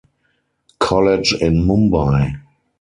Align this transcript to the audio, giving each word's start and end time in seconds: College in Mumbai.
College 0.79 1.35
in 1.41 1.61
Mumbai. 1.67 2.35